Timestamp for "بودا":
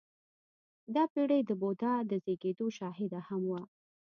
1.61-1.93